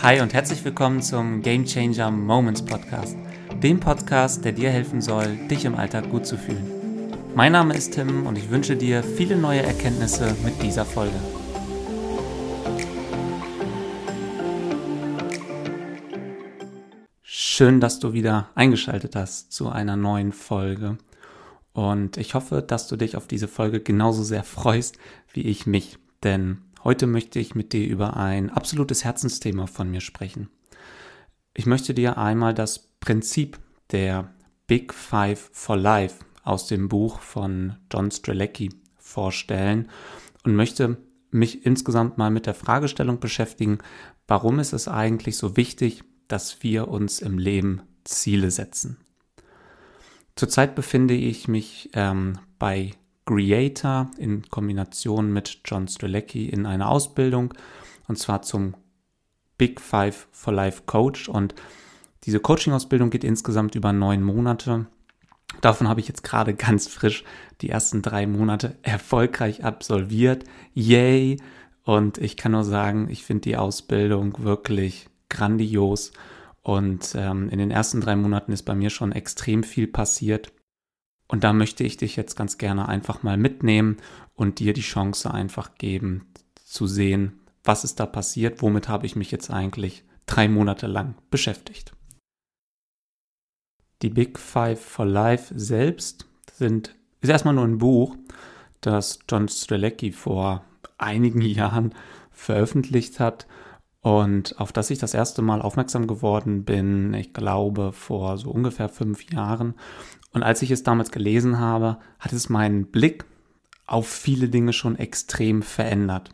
[0.00, 3.16] Hi und herzlich willkommen zum Game Changer Moments Podcast,
[3.60, 7.12] dem Podcast, der dir helfen soll, dich im Alltag gut zu fühlen.
[7.34, 11.16] Mein Name ist Tim und ich wünsche dir viele neue Erkenntnisse mit dieser Folge.
[17.22, 20.96] Schön, dass du wieder eingeschaltet hast zu einer neuen Folge.
[21.72, 24.96] Und ich hoffe, dass du dich auf diese Folge genauso sehr freust
[25.32, 25.98] wie ich mich.
[26.22, 30.48] Denn Heute möchte ich mit dir über ein absolutes Herzensthema von mir sprechen.
[31.54, 33.58] Ich möchte dir einmal das Prinzip
[33.90, 34.32] der
[34.66, 39.88] Big Five for Life aus dem Buch von John Strelecki vorstellen
[40.44, 40.98] und möchte
[41.30, 43.78] mich insgesamt mal mit der Fragestellung beschäftigen,
[44.26, 48.98] warum ist es eigentlich so wichtig, dass wir uns im Leben Ziele setzen.
[50.36, 52.92] Zurzeit befinde ich mich ähm, bei
[53.28, 57.52] Creator in Kombination mit John Strelecki in einer Ausbildung
[58.06, 58.74] und zwar zum
[59.58, 61.54] Big Five for Life Coach und
[62.24, 64.86] diese Coaching-Ausbildung geht insgesamt über neun Monate.
[65.60, 67.22] Davon habe ich jetzt gerade ganz frisch
[67.60, 70.44] die ersten drei Monate erfolgreich absolviert.
[70.72, 71.36] Yay!
[71.84, 76.12] Und ich kann nur sagen, ich finde die Ausbildung wirklich grandios.
[76.62, 80.52] Und ähm, in den ersten drei Monaten ist bei mir schon extrem viel passiert.
[81.28, 83.98] Und da möchte ich dich jetzt ganz gerne einfach mal mitnehmen
[84.34, 89.14] und dir die Chance einfach geben zu sehen, was ist da passiert, womit habe ich
[89.14, 91.92] mich jetzt eigentlich drei Monate lang beschäftigt.
[94.00, 98.16] Die Big Five for Life selbst sind, ist erstmal nur ein Buch,
[98.80, 100.64] das John Strelecki vor
[100.96, 101.94] einigen Jahren
[102.30, 103.46] veröffentlicht hat
[104.08, 108.88] und auf das ich das erste Mal aufmerksam geworden bin, ich glaube vor so ungefähr
[108.88, 109.74] fünf Jahren.
[110.32, 113.26] Und als ich es damals gelesen habe, hat es meinen Blick
[113.84, 116.30] auf viele Dinge schon extrem verändert.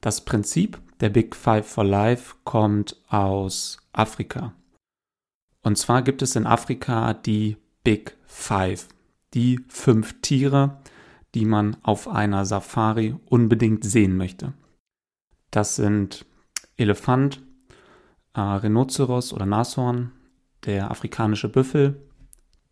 [0.00, 4.54] Das Prinzip der Big Five for Life kommt aus Afrika.
[5.62, 8.88] Und zwar gibt es in Afrika die Big Five,
[9.34, 10.78] die fünf Tiere,
[11.34, 14.54] die man auf einer Safari unbedingt sehen möchte.
[15.50, 16.24] Das sind
[16.76, 17.42] Elefant,
[18.34, 20.12] äh, Rhinoceros oder Nashorn,
[20.64, 22.02] der afrikanische Büffel,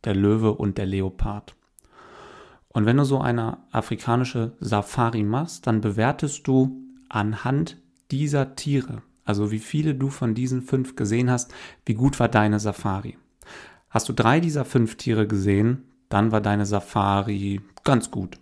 [0.05, 1.55] der Löwe und der Leopard.
[2.69, 7.79] Und wenn du so eine afrikanische Safari machst, dann bewertest du anhand
[8.11, 11.55] dieser Tiere, also wie viele du von diesen fünf gesehen hast,
[11.87, 13.17] wie gut war deine Safari.
[13.89, 18.39] Hast du drei dieser fünf Tiere gesehen, dann war deine Safari ganz gut.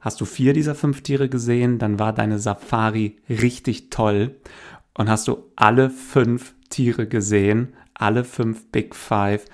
[0.00, 4.36] Hast du vier dieser fünf Tiere gesehen, dann war deine Safari richtig toll.
[4.94, 9.44] Und hast du alle fünf Tiere gesehen, alle fünf Big Five,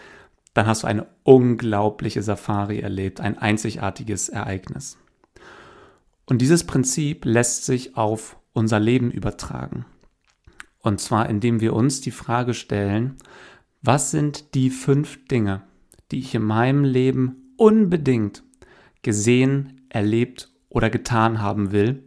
[0.54, 4.96] dann hast du eine unglaubliche Safari erlebt, ein einzigartiges Ereignis.
[6.24, 9.84] Und dieses Prinzip lässt sich auf unser Leben übertragen.
[10.80, 13.16] Und zwar indem wir uns die Frage stellen,
[13.82, 15.62] was sind die fünf Dinge,
[16.10, 18.42] die ich in meinem Leben unbedingt
[19.02, 22.04] gesehen, erlebt oder getan haben will,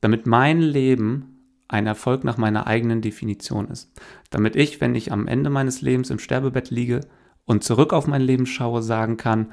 [0.00, 1.32] damit mein Leben
[1.68, 3.92] ein Erfolg nach meiner eigenen Definition ist.
[4.30, 7.00] Damit ich, wenn ich am Ende meines Lebens im Sterbebett liege,
[7.44, 9.52] und zurück auf mein Leben schaue, sagen kann,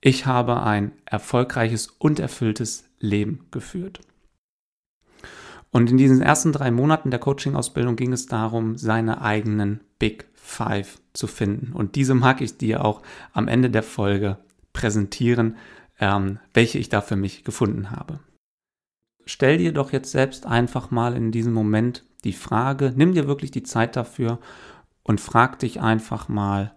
[0.00, 4.00] ich habe ein erfolgreiches und erfülltes Leben geführt.
[5.70, 10.98] Und in diesen ersten drei Monaten der Coaching-Ausbildung ging es darum, seine eigenen Big Five
[11.12, 11.72] zu finden.
[11.72, 14.38] Und diese mag ich dir auch am Ende der Folge
[14.72, 15.56] präsentieren,
[15.98, 18.20] ähm, welche ich da für mich gefunden habe.
[19.24, 23.50] Stell dir doch jetzt selbst einfach mal in diesem Moment die Frage, nimm dir wirklich
[23.50, 24.38] die Zeit dafür
[25.02, 26.74] und frag dich einfach mal,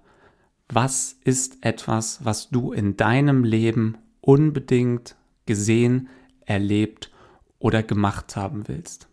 [0.67, 5.15] was ist etwas, was du in deinem Leben unbedingt
[5.45, 6.09] gesehen,
[6.45, 7.11] erlebt
[7.59, 9.07] oder gemacht haben willst?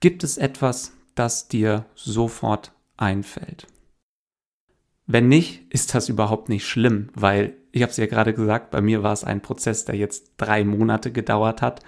[0.00, 3.66] Gibt es etwas, das dir sofort einfällt?
[5.06, 8.80] Wenn nicht, ist das überhaupt nicht schlimm, weil ich habe es ja gerade gesagt, bei
[8.80, 11.80] mir war es ein Prozess, der jetzt drei Monate gedauert hat,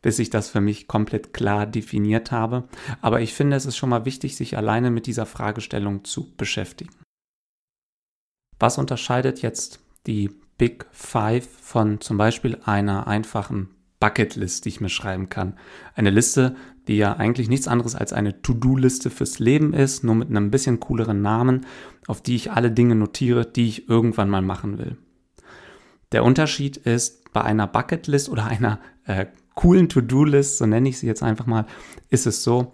[0.00, 2.64] bis ich das für mich komplett klar definiert habe.
[3.02, 6.94] Aber ich finde, es ist schon mal wichtig, sich alleine mit dieser Fragestellung zu beschäftigen.
[8.58, 13.68] Was unterscheidet jetzt die Big Five von zum Beispiel einer einfachen
[14.00, 15.58] Bucketlist, die ich mir schreiben kann?
[15.94, 16.56] Eine Liste,
[16.88, 20.80] die ja eigentlich nichts anderes als eine To-Do-Liste fürs Leben ist, nur mit einem bisschen
[20.80, 21.66] cooleren Namen,
[22.06, 24.96] auf die ich alle Dinge notiere, die ich irgendwann mal machen will.
[26.14, 31.08] Der Unterschied ist, bei einer Bucketlist oder einer äh, coolen To-Do-List, so nenne ich sie
[31.08, 31.66] jetzt einfach mal,
[32.08, 32.72] ist es so,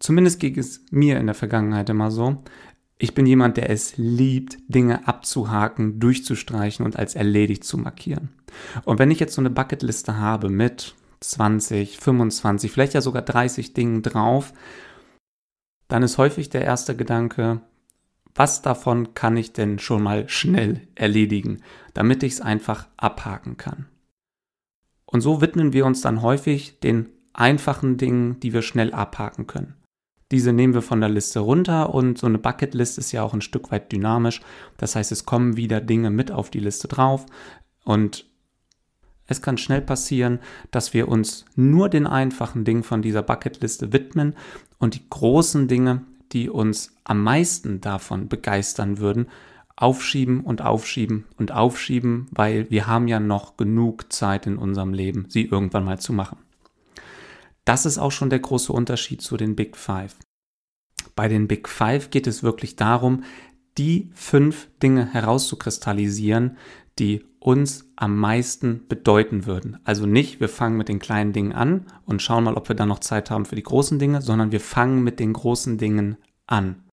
[0.00, 2.42] zumindest ging es mir in der Vergangenheit immer so,
[2.98, 8.30] ich bin jemand, der es liebt, Dinge abzuhaken, durchzustreichen und als erledigt zu markieren.
[8.84, 13.74] Und wenn ich jetzt so eine Bucketliste habe mit 20, 25, vielleicht ja sogar 30
[13.74, 14.52] Dingen drauf,
[15.86, 17.60] dann ist häufig der erste Gedanke,
[18.34, 21.62] was davon kann ich denn schon mal schnell erledigen,
[21.94, 23.86] damit ich es einfach abhaken kann.
[25.04, 29.74] Und so widmen wir uns dann häufig den einfachen Dingen, die wir schnell abhaken können.
[30.30, 33.40] Diese nehmen wir von der Liste runter und so eine Bucketlist ist ja auch ein
[33.40, 34.40] Stück weit dynamisch.
[34.76, 37.26] Das heißt, es kommen wieder Dinge mit auf die Liste drauf
[37.84, 38.26] und
[39.26, 40.40] es kann schnell passieren,
[40.70, 44.34] dass wir uns nur den einfachen Dingen von dieser Bucketliste widmen
[44.78, 49.26] und die großen Dinge, die uns am meisten davon begeistern würden,
[49.76, 55.26] aufschieben und aufschieben und aufschieben, weil wir haben ja noch genug Zeit in unserem Leben,
[55.28, 56.38] sie irgendwann mal zu machen.
[57.64, 60.16] Das ist auch schon der große Unterschied zu den Big Five.
[61.16, 63.24] Bei den Big Five geht es wirklich darum,
[63.78, 66.58] die fünf Dinge herauszukristallisieren,
[66.98, 69.78] die uns am meisten bedeuten würden.
[69.84, 72.88] Also nicht, wir fangen mit den kleinen Dingen an und schauen mal, ob wir dann
[72.88, 76.84] noch Zeit haben für die großen Dinge, sondern wir fangen mit den großen Dingen an.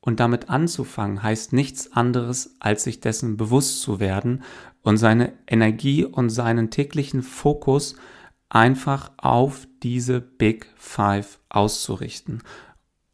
[0.00, 4.42] Und damit anzufangen heißt nichts anderes, als sich dessen bewusst zu werden
[4.82, 7.96] und seine Energie und seinen täglichen Fokus
[8.48, 12.42] einfach auf diese Big Five auszurichten.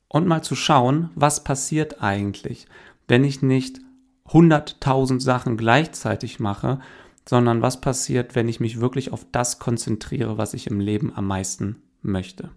[0.06, 2.66] Und mal zu schauen, was passiert eigentlich,
[3.08, 3.80] wenn ich nicht
[4.32, 6.80] 100.000 Sachen gleichzeitig mache,
[7.28, 11.26] sondern was passiert, wenn ich mich wirklich auf das konzentriere, was ich im Leben am
[11.26, 12.50] meisten möchte.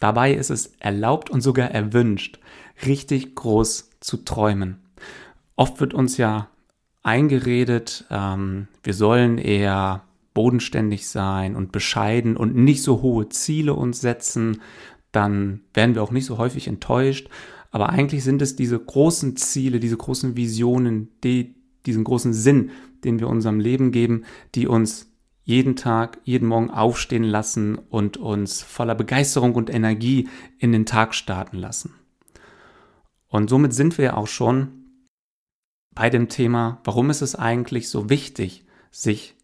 [0.00, 2.38] Dabei ist es erlaubt und sogar erwünscht,
[2.86, 4.78] richtig groß zu träumen.
[5.56, 6.48] Oft wird uns ja
[7.02, 10.04] eingeredet, ähm, wir sollen eher
[10.34, 14.60] bodenständig sein und bescheiden und nicht so hohe Ziele uns setzen,
[15.10, 17.28] dann werden wir auch nicht so häufig enttäuscht.
[17.70, 21.54] Aber eigentlich sind es diese großen Ziele, diese großen Visionen, die,
[21.86, 22.70] diesen großen Sinn,
[23.04, 24.24] den wir unserem Leben geben,
[24.54, 25.10] die uns
[25.44, 30.28] jeden Tag, jeden Morgen aufstehen lassen und uns voller Begeisterung und Energie
[30.58, 31.94] in den Tag starten lassen.
[33.28, 34.78] Und somit sind wir auch schon
[35.94, 39.36] bei dem Thema, warum ist es eigentlich so wichtig, sich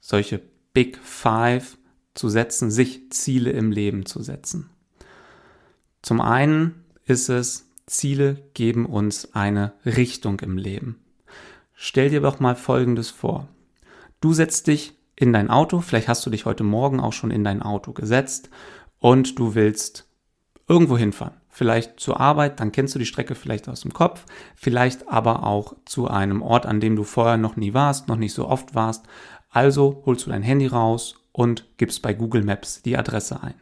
[0.00, 0.40] solche
[0.72, 1.76] Big Five
[2.14, 4.70] zu setzen, sich Ziele im Leben zu setzen.
[6.02, 10.98] Zum einen ist es, Ziele geben uns eine Richtung im Leben.
[11.74, 13.48] Stell dir doch mal Folgendes vor.
[14.20, 17.44] Du setzt dich in dein Auto, vielleicht hast du dich heute Morgen auch schon in
[17.44, 18.48] dein Auto gesetzt
[18.98, 20.08] und du willst
[20.66, 21.34] irgendwo hinfahren.
[21.50, 24.24] Vielleicht zur Arbeit, dann kennst du die Strecke vielleicht aus dem Kopf,
[24.56, 28.32] vielleicht aber auch zu einem Ort, an dem du vorher noch nie warst, noch nicht
[28.32, 29.04] so oft warst,
[29.50, 33.54] also holst du dein Handy raus und gibst bei Google Maps die Adresse ein.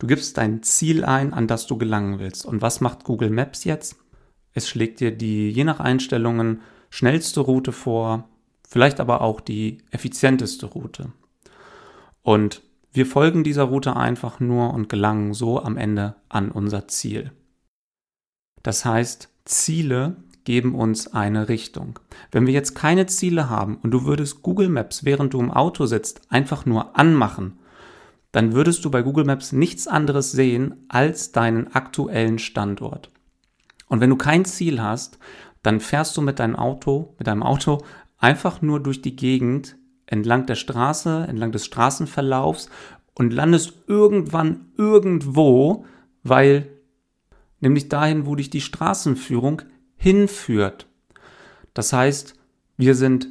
[0.00, 2.46] Du gibst dein Ziel ein, an das du gelangen willst.
[2.46, 3.96] Und was macht Google Maps jetzt?
[4.54, 8.28] Es schlägt dir die je nach Einstellungen schnellste Route vor,
[8.66, 11.12] vielleicht aber auch die effizienteste Route.
[12.22, 12.62] Und
[12.92, 17.30] wir folgen dieser Route einfach nur und gelangen so am Ende an unser Ziel.
[18.62, 21.98] Das heißt, Ziele geben uns eine Richtung.
[22.32, 25.84] Wenn wir jetzt keine Ziele haben und du würdest Google Maps, während du im Auto
[25.84, 27.59] sitzt, einfach nur anmachen,
[28.32, 33.10] dann würdest du bei Google Maps nichts anderes sehen als deinen aktuellen Standort.
[33.88, 35.18] Und wenn du kein Ziel hast,
[35.62, 37.82] dann fährst du mit deinem Auto, mit deinem Auto
[38.18, 42.68] einfach nur durch die Gegend entlang der Straße, entlang des Straßenverlaufs
[43.14, 45.84] und landest irgendwann irgendwo,
[46.22, 46.68] weil
[47.60, 49.62] nämlich dahin, wo dich die Straßenführung
[49.96, 50.86] hinführt.
[51.74, 52.34] Das heißt,
[52.76, 53.28] wir sind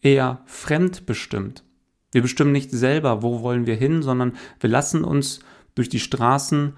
[0.00, 1.64] eher fremdbestimmt.
[2.12, 5.40] Wir bestimmen nicht selber, wo wollen wir hin, sondern wir lassen uns
[5.74, 6.74] durch die Straßen,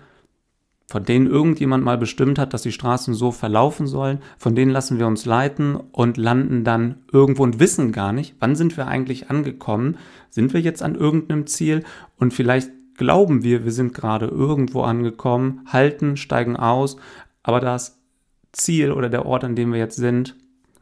[0.86, 4.98] von denen irgendjemand mal bestimmt hat, dass die Straßen so verlaufen sollen, von denen lassen
[4.98, 9.30] wir uns leiten und landen dann irgendwo und wissen gar nicht, wann sind wir eigentlich
[9.30, 9.98] angekommen,
[10.30, 11.84] sind wir jetzt an irgendeinem Ziel
[12.16, 16.96] und vielleicht glauben wir, wir sind gerade irgendwo angekommen, halten, steigen aus,
[17.44, 18.00] aber das
[18.52, 20.34] Ziel oder der Ort, an dem wir jetzt sind,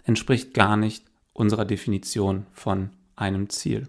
[0.04, 3.88] entspricht gar nicht unserer Definition von einem Ziel.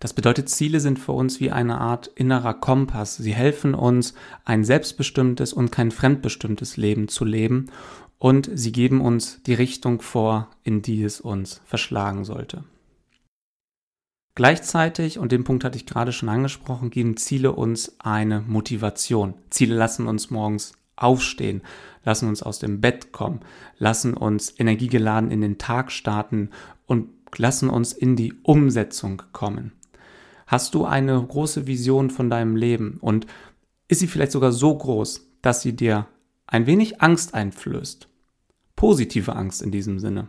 [0.00, 3.16] Das bedeutet, Ziele sind für uns wie eine Art innerer Kompass.
[3.16, 4.14] Sie helfen uns,
[4.46, 7.66] ein selbstbestimmtes und kein fremdbestimmtes Leben zu leben
[8.18, 12.64] und sie geben uns die Richtung vor, in die es uns verschlagen sollte.
[14.34, 19.34] Gleichzeitig, und den Punkt hatte ich gerade schon angesprochen, geben Ziele uns eine Motivation.
[19.50, 21.60] Ziele lassen uns morgens aufstehen,
[22.04, 23.40] lassen uns aus dem Bett kommen,
[23.78, 26.50] lassen uns energiegeladen in den Tag starten
[26.86, 29.72] und lassen uns in die Umsetzung kommen.
[30.50, 32.98] Hast du eine große Vision von deinem Leben?
[33.00, 33.28] Und
[33.86, 36.08] ist sie vielleicht sogar so groß, dass sie dir
[36.48, 38.08] ein wenig Angst einflößt,
[38.74, 40.26] positive Angst in diesem Sinne,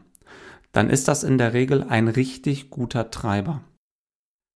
[0.73, 3.63] dann ist das in der Regel ein richtig guter Treiber.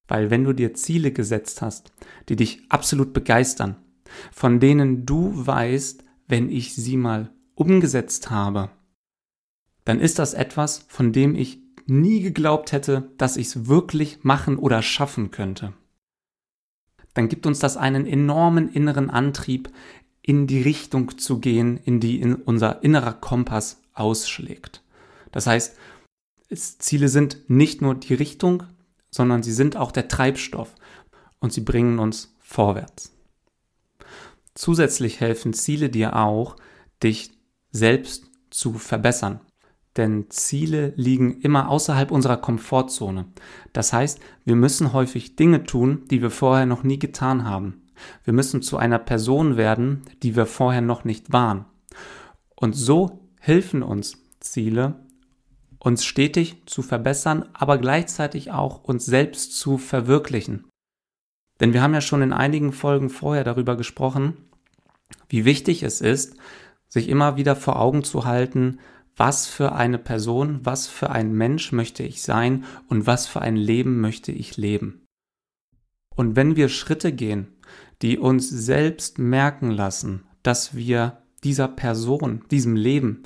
[0.08, 1.92] Weil wenn du dir Ziele gesetzt hast,
[2.30, 3.76] die dich absolut begeistern,
[4.32, 8.70] von denen du weißt, wenn ich sie mal umgesetzt habe,
[9.84, 14.58] dann ist das etwas, von dem ich nie geglaubt hätte, dass ich es wirklich machen
[14.58, 15.74] oder schaffen könnte.
[17.14, 19.70] Dann gibt uns das einen enormen inneren Antrieb,
[20.22, 24.82] in die Richtung zu gehen, in die in unser innerer Kompass ausschlägt.
[25.32, 25.78] Das heißt,
[26.52, 28.64] Ziele sind nicht nur die Richtung,
[29.12, 30.74] sondern sie sind auch der Treibstoff
[31.40, 33.14] und sie bringen uns vorwärts.
[34.56, 36.56] Zusätzlich helfen Ziele dir auch,
[37.04, 37.32] dich
[37.72, 39.42] selbst zu verbessern.
[39.98, 43.26] Denn Ziele liegen immer außerhalb unserer Komfortzone.
[43.72, 47.82] Das heißt, wir müssen häufig Dinge tun, die wir vorher noch nie getan haben.
[48.24, 51.66] Wir müssen zu einer Person werden, die wir vorher noch nicht waren.
[52.56, 54.96] Und so helfen uns Ziele,
[55.80, 60.66] uns stetig zu verbessern, aber gleichzeitig auch uns selbst zu verwirklichen.
[61.60, 64.36] Denn wir haben ja schon in einigen Folgen vorher darüber gesprochen,
[65.30, 66.36] wie wichtig es ist,
[66.90, 68.80] sich immer wieder vor Augen zu halten,
[69.16, 73.56] was für eine Person, was für ein Mensch möchte ich sein und was für ein
[73.56, 75.06] Leben möchte ich leben.
[76.16, 77.48] Und wenn wir Schritte gehen,
[78.02, 83.24] die uns selbst merken lassen, dass wir dieser Person, diesem Leben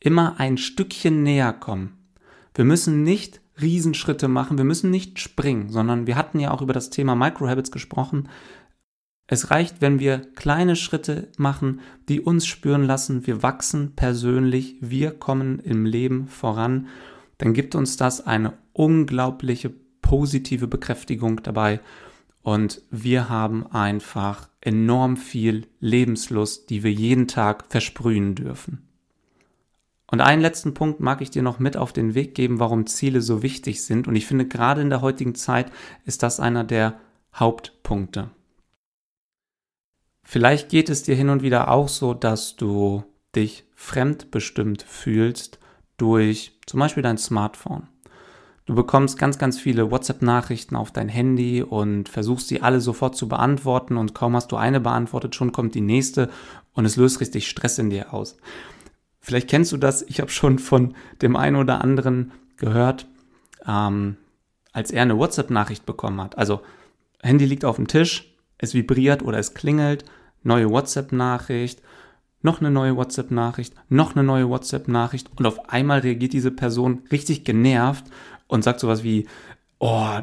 [0.00, 2.10] immer ein Stückchen näher kommen.
[2.54, 6.72] Wir müssen nicht Riesenschritte machen, wir müssen nicht springen, sondern wir hatten ja auch über
[6.72, 8.28] das Thema Microhabits gesprochen.
[9.30, 15.10] Es reicht, wenn wir kleine Schritte machen, die uns spüren lassen, wir wachsen persönlich, wir
[15.10, 16.88] kommen im Leben voran,
[17.36, 19.70] dann gibt uns das eine unglaubliche
[20.00, 21.80] positive Bekräftigung dabei
[22.42, 28.88] und wir haben einfach enorm viel Lebenslust, die wir jeden Tag versprühen dürfen.
[30.10, 33.20] Und einen letzten Punkt mag ich dir noch mit auf den Weg geben, warum Ziele
[33.20, 34.08] so wichtig sind.
[34.08, 35.70] Und ich finde, gerade in der heutigen Zeit
[36.06, 36.98] ist das einer der
[37.34, 38.30] Hauptpunkte.
[40.30, 43.02] Vielleicht geht es dir hin und wieder auch so, dass du
[43.34, 45.58] dich fremdbestimmt fühlst
[45.96, 47.88] durch zum Beispiel dein Smartphone.
[48.66, 53.26] Du bekommst ganz, ganz viele WhatsApp-Nachrichten auf dein Handy und versuchst sie alle sofort zu
[53.26, 56.28] beantworten und kaum hast du eine beantwortet, schon kommt die nächste
[56.74, 58.36] und es löst richtig Stress in dir aus.
[59.20, 63.06] Vielleicht kennst du das, ich habe schon von dem einen oder anderen gehört,
[63.66, 64.18] ähm,
[64.72, 66.36] als er eine WhatsApp-Nachricht bekommen hat.
[66.36, 66.60] Also
[67.22, 70.04] Handy liegt auf dem Tisch, es vibriert oder es klingelt,
[70.42, 71.82] neue WhatsApp-Nachricht,
[72.42, 77.44] noch eine neue WhatsApp-Nachricht, noch eine neue WhatsApp-Nachricht und auf einmal reagiert diese Person richtig
[77.44, 78.04] genervt
[78.46, 79.26] und sagt sowas wie,
[79.78, 80.20] oh,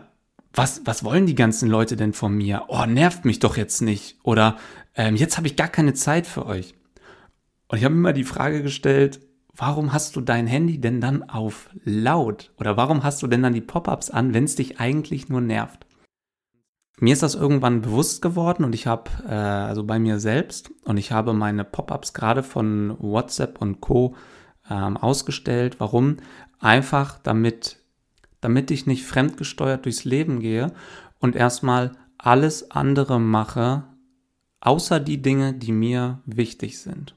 [0.53, 2.63] was, was wollen die ganzen Leute denn von mir?
[2.69, 4.17] Oh, nervt mich doch jetzt nicht.
[4.23, 4.57] Oder
[4.95, 6.73] ähm, jetzt habe ich gar keine Zeit für euch.
[7.67, 9.19] Und ich habe mir immer die Frage gestellt,
[9.53, 12.53] warum hast du dein Handy denn dann auf laut?
[12.57, 15.84] Oder warum hast du denn dann die Pop-ups an, wenn es dich eigentlich nur nervt?
[16.99, 20.97] Mir ist das irgendwann bewusst geworden und ich habe, äh, also bei mir selbst, und
[20.97, 24.15] ich habe meine Pop-ups gerade von WhatsApp und Co.
[24.69, 25.79] Ähm, ausgestellt.
[25.79, 26.17] Warum?
[26.59, 27.77] Einfach damit,
[28.41, 30.73] damit ich nicht fremdgesteuert durchs Leben gehe
[31.19, 33.83] und erstmal alles andere mache,
[34.61, 37.14] außer die Dinge, die mir wichtig sind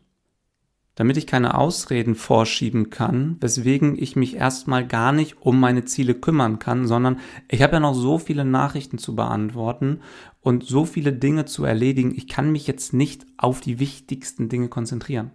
[0.98, 6.12] damit ich keine Ausreden vorschieben kann, weswegen ich mich erstmal gar nicht um meine Ziele
[6.12, 10.00] kümmern kann, sondern ich habe ja noch so viele Nachrichten zu beantworten
[10.40, 14.66] und so viele Dinge zu erledigen, ich kann mich jetzt nicht auf die wichtigsten Dinge
[14.66, 15.30] konzentrieren.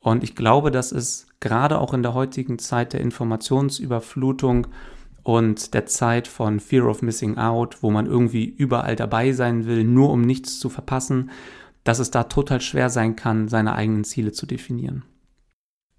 [0.00, 4.66] Und ich glaube, dass es gerade auch in der heutigen Zeit der Informationsüberflutung
[5.22, 9.84] und der Zeit von Fear of Missing Out, wo man irgendwie überall dabei sein will,
[9.84, 11.30] nur um nichts zu verpassen,
[11.84, 15.04] dass es da total schwer sein kann, seine eigenen Ziele zu definieren.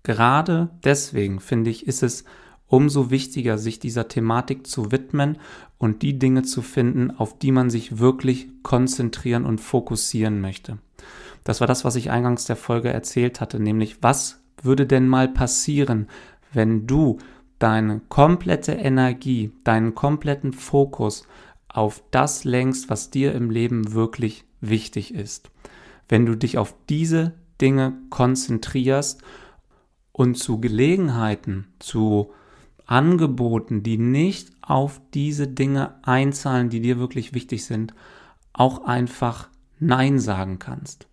[0.04, 2.26] Gerade deswegen finde ich, ist es
[2.68, 5.38] umso wichtiger, sich dieser Thematik zu widmen
[5.78, 10.78] und die Dinge zu finden, auf die man sich wirklich konzentrieren und fokussieren möchte.
[11.44, 15.28] Das war das, was ich eingangs der Folge erzählt hatte, nämlich was würde denn mal
[15.28, 16.08] passieren,
[16.54, 17.18] wenn du
[17.60, 21.28] deine komplette Energie, deinen kompletten Fokus
[21.68, 25.51] auf das lenkst, was dir im Leben wirklich wichtig ist
[26.12, 29.24] wenn du dich auf diese Dinge konzentrierst
[30.12, 32.34] und zu Gelegenheiten, zu
[32.86, 37.94] Angeboten, die nicht auf diese Dinge einzahlen, die dir wirklich wichtig sind,
[38.52, 39.48] auch einfach
[39.80, 41.08] Nein sagen kannst.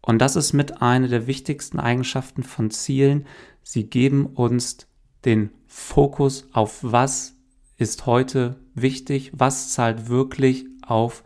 [0.00, 3.26] Und das ist mit einer der wichtigsten Eigenschaften von Zielen.
[3.64, 4.86] Sie geben uns
[5.24, 7.34] den Fokus auf was
[7.78, 11.24] ist heute wichtig, was zahlt wirklich auf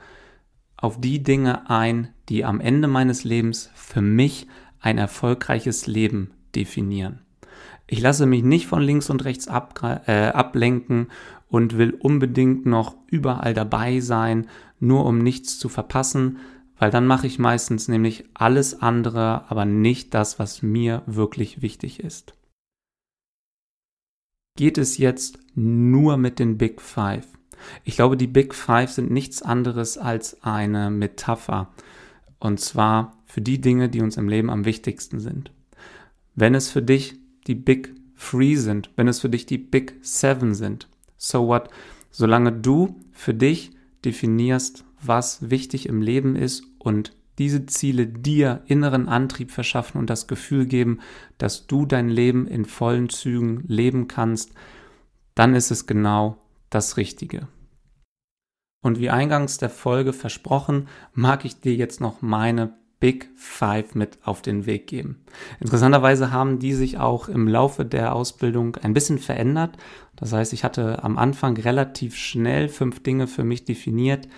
[0.85, 4.47] auf die Dinge ein, die am Ende meines Lebens für mich
[4.81, 7.21] ein erfolgreiches Leben definieren.
[7.87, 11.09] Ich lasse mich nicht von links und rechts ab, äh, ablenken
[11.49, 14.47] und will unbedingt noch überall dabei sein,
[14.79, 16.37] nur um nichts zu verpassen,
[16.79, 22.00] weil dann mache ich meistens nämlich alles andere, aber nicht das, was mir wirklich wichtig
[22.00, 22.35] ist.
[24.59, 27.26] Geht es jetzt nur mit den Big Five?
[27.85, 31.68] Ich glaube, die Big Five sind nichts anderes als eine Metapher.
[32.38, 35.50] Und zwar für die Dinge, die uns im Leben am wichtigsten sind.
[36.35, 37.16] Wenn es für dich
[37.47, 41.68] die Big Three sind, wenn es für dich die Big Seven sind, so what?
[42.11, 43.73] Solange du für dich
[44.04, 50.26] definierst, was wichtig im Leben ist und diese Ziele dir inneren Antrieb verschaffen und das
[50.26, 51.00] Gefühl geben,
[51.38, 54.52] dass du dein Leben in vollen Zügen leben kannst,
[55.35, 56.38] dann ist es genau
[56.71, 57.49] das Richtige.
[58.85, 64.19] Und wie eingangs der Folge versprochen, mag ich dir jetzt noch meine Big Five mit
[64.25, 65.25] auf den Weg geben.
[65.59, 69.79] Interessanterweise haben die sich auch im Laufe der Ausbildung ein bisschen verändert.
[70.17, 74.29] Das heißt, ich hatte am Anfang relativ schnell fünf Dinge für mich definiert,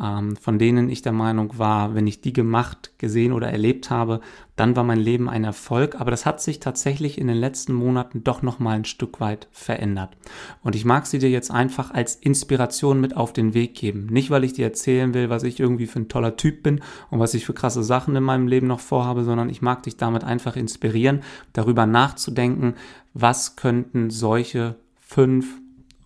[0.00, 4.20] ähm, von denen ich der Meinung war, wenn ich die gemacht, gesehen oder erlebt habe,
[4.56, 6.00] dann war mein Leben ein Erfolg.
[6.00, 9.46] Aber das hat sich tatsächlich in den letzten Monaten doch noch mal ein Stück weit
[9.52, 10.16] verändert.
[10.62, 14.06] Und ich mag sie dir jetzt einfach als Inspiration mit auf den Weg geben.
[14.06, 17.20] Nicht, weil ich dir erzählen will, was ich irgendwie für ein toller Typ bin und
[17.20, 20.24] was ich für krasse Sachen in meinem Leben noch vorhabe, sondern ich mag dich damit
[20.24, 21.22] einfach inspirieren,
[21.52, 22.74] darüber nachzudenken,
[23.12, 25.60] was könnten solche fünf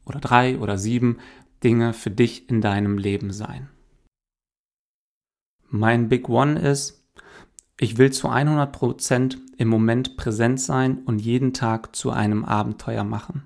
[0.04, 1.18] oder drei oder sieben
[1.64, 3.68] Dinge für dich in deinem Leben sein.
[5.70, 7.04] Mein Big One ist,
[7.78, 13.44] ich will zu 100% im Moment präsent sein und jeden Tag zu einem Abenteuer machen.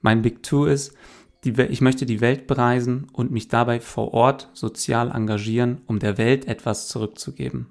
[0.00, 0.94] Mein Big Two ist,
[1.42, 6.46] ich möchte die Welt bereisen und mich dabei vor Ort sozial engagieren, um der Welt
[6.46, 7.66] etwas zurückzugeben.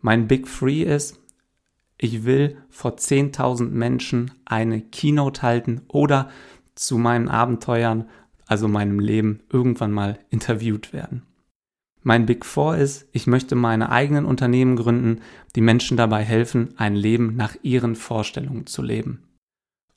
[0.00, 1.18] Mein Big Three ist,
[1.96, 6.28] ich will vor 10.000 Menschen eine Keynote halten oder
[6.74, 8.10] zu meinen Abenteuern,
[8.46, 11.22] also meinem Leben, irgendwann mal interviewt werden.
[12.08, 15.22] Mein Big Four ist, ich möchte meine eigenen Unternehmen gründen,
[15.56, 19.24] die Menschen dabei helfen, ein Leben nach ihren Vorstellungen zu leben.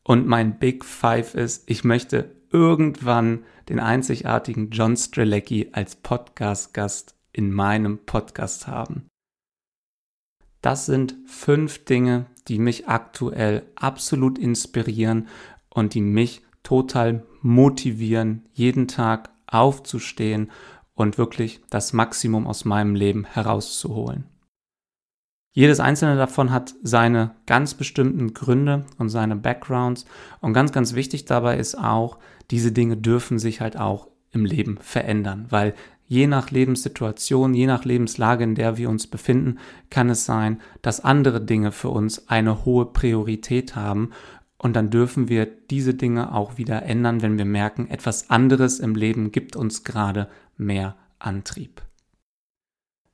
[0.03, 7.51] Und mein Big Five ist, ich möchte irgendwann den einzigartigen John Strelecki als Podcast-Gast in
[7.51, 9.05] meinem Podcast haben.
[10.63, 15.27] Das sind fünf Dinge, die mich aktuell absolut inspirieren
[15.69, 20.49] und die mich total motivieren, jeden Tag aufzustehen
[20.99, 24.25] und wirklich das Maximum aus meinem Leben herauszuholen.
[25.53, 30.05] Jedes einzelne davon hat seine ganz bestimmten Gründe und seine Backgrounds.
[30.41, 32.17] Und ganz, ganz wichtig dabei ist auch,
[32.51, 35.73] diese Dinge dürfen sich halt auch im Leben verändern, weil
[36.05, 39.57] je nach Lebenssituation, je nach Lebenslage, in der wir uns befinden,
[39.89, 44.11] kann es sein, dass andere Dinge für uns eine hohe Priorität haben.
[44.61, 48.93] Und dann dürfen wir diese Dinge auch wieder ändern, wenn wir merken, etwas anderes im
[48.93, 51.81] Leben gibt uns gerade mehr Antrieb.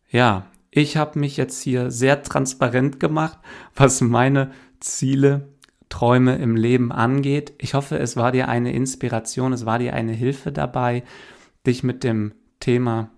[0.09, 3.37] Ja, ich habe mich jetzt hier sehr transparent gemacht,
[3.75, 5.49] was meine Ziele,
[5.87, 7.53] Träume im Leben angeht.
[7.59, 11.03] Ich hoffe, es war dir eine Inspiration, es war dir eine Hilfe dabei,
[11.65, 13.11] dich mit dem Thema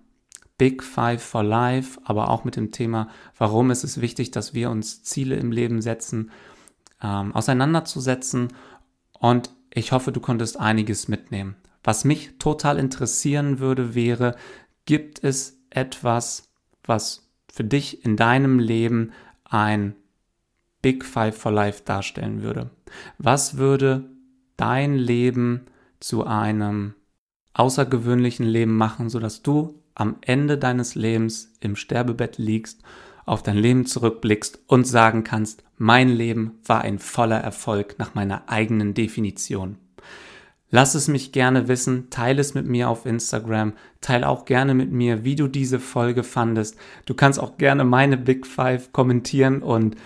[0.58, 4.70] Big Five for Life, aber auch mit dem Thema, warum ist es wichtig, dass wir
[4.70, 6.30] uns Ziele im Leben setzen,
[7.02, 8.48] ähm, auseinanderzusetzen.
[9.18, 11.56] Und ich hoffe, du konntest einiges mitnehmen.
[11.84, 14.36] Was mich total interessieren würde, wäre,
[14.84, 16.50] gibt es etwas,
[16.84, 19.12] was für dich in deinem Leben
[19.44, 19.94] ein
[20.82, 22.70] Big Five for Life darstellen würde?
[23.18, 24.08] Was würde
[24.56, 25.66] dein Leben
[26.00, 26.94] zu einem
[27.54, 32.82] außergewöhnlichen Leben machen, sodass du am Ende deines Lebens im Sterbebett liegst,
[33.26, 38.48] auf dein Leben zurückblickst und sagen kannst, mein Leben war ein voller Erfolg nach meiner
[38.48, 39.78] eigenen Definition.
[40.70, 44.92] Lass es mich gerne wissen, teile es mit mir auf Instagram, teile auch gerne mit
[44.92, 46.76] mir, wie du diese Folge fandest.
[47.06, 49.96] Du kannst auch gerne meine Big Five kommentieren und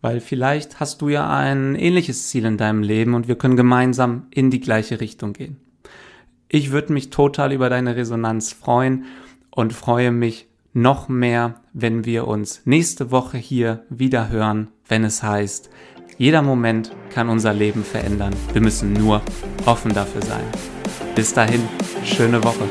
[0.00, 4.28] weil vielleicht hast du ja ein ähnliches Ziel in deinem Leben und wir können gemeinsam
[4.30, 5.56] in die gleiche Richtung gehen.
[6.48, 9.06] Ich würde mich total über deine Resonanz freuen
[9.50, 10.45] und freue mich
[10.76, 15.70] noch mehr, wenn wir uns nächste Woche hier wieder hören, wenn es heißt,
[16.18, 18.34] jeder Moment kann unser Leben verändern.
[18.52, 19.22] Wir müssen nur
[19.64, 20.44] offen dafür sein.
[21.14, 21.62] Bis dahin,
[22.04, 22.68] schöne Woche.